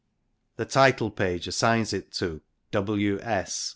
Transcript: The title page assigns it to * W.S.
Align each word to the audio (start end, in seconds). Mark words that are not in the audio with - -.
The 0.55 0.65
title 0.65 1.11
page 1.11 1.45
assigns 1.47 1.93
it 1.93 2.11
to 2.13 2.41
* 2.57 2.71
W.S. 2.71 3.69